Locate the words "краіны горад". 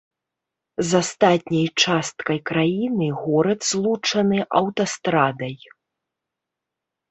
2.51-3.59